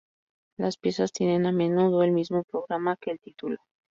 Las 0.57 0.77
piezas 0.77 1.11
tienen 1.11 1.45
a 1.45 1.51
menudo 1.51 2.01
el 2.01 2.09
mismo 2.11 2.41
programa 2.43 2.97
que 2.99 3.11
el 3.11 3.19
título. 3.19 3.57